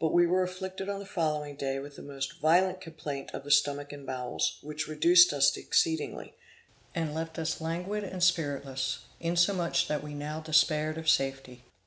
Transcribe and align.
But 0.00 0.14
we 0.14 0.26
were 0.26 0.42
afflicted 0.42 0.88
on 0.88 1.00
the 1.00 1.04
following 1.04 1.54
day 1.54 1.78
with 1.78 1.96
the 1.96 2.00
most 2.02 2.40
violent 2.40 2.80
complaint 2.80 3.30
of 3.34 3.44
the 3.44 3.50
stomach 3.50 3.92
and 3.92 4.06
bowels, 4.06 4.56
which 4.62 4.88
reduced 4.88 5.34
us 5.34 5.54
exceedingly, 5.54 6.32
and 6.94 7.12
left 7.14 7.38
us 7.38 7.60
languid 7.60 8.02
and 8.04 8.22
spiritless, 8.22 9.00
insomuch 9.20 9.86
that 9.88 10.02
we 10.02 10.14
now 10.14 10.40
despaired 10.40 10.96
of 10.96 11.10
safety. 11.10 11.62